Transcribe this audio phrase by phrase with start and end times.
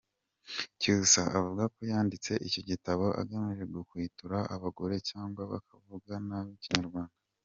[0.79, 7.15] Cyusa avuga ko yanditse icyo gitabo agamije guhwitura abagoreka cyangwa bakavuga nabi Ikinyarwanda.